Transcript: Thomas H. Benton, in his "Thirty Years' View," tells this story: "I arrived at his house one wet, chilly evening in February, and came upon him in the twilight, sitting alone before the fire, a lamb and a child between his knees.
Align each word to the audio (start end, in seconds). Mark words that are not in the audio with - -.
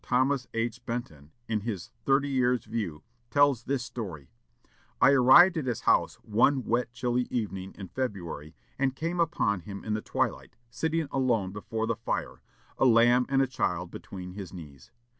Thomas 0.03 0.47
H. 0.55 0.83
Benton, 0.87 1.31
in 1.47 1.59
his 1.59 1.91
"Thirty 2.05 2.27
Years' 2.29 2.65
View," 2.65 3.03
tells 3.29 3.65
this 3.65 3.85
story: 3.85 4.31
"I 4.99 5.11
arrived 5.11 5.57
at 5.59 5.67
his 5.67 5.81
house 5.81 6.15
one 6.23 6.63
wet, 6.65 6.91
chilly 6.91 7.27
evening 7.29 7.75
in 7.77 7.87
February, 7.87 8.55
and 8.79 8.95
came 8.95 9.19
upon 9.19 9.59
him 9.59 9.85
in 9.85 9.93
the 9.93 10.01
twilight, 10.01 10.55
sitting 10.71 11.07
alone 11.11 11.51
before 11.51 11.85
the 11.85 11.95
fire, 11.95 12.41
a 12.79 12.85
lamb 12.85 13.27
and 13.29 13.43
a 13.43 13.47
child 13.47 13.91
between 13.91 14.33
his 14.33 14.51
knees. 14.51 14.89